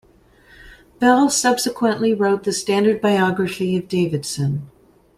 [0.97, 4.71] Bell subsequently wrote the standard biography of Davidson.